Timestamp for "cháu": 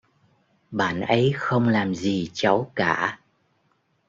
2.33-2.71